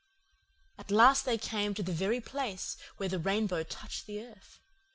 "At 0.79 0.89
last 0.89 1.25
they 1.25 1.37
came 1.37 1.75
to 1.75 1.83
the 1.83 1.91
very 1.93 2.19
place 2.19 2.75
where 2.97 3.07
the 3.07 3.19
rainbow 3.19 3.61
touched 3.61 4.07
the 4.07 4.23
earth. 4.25 4.59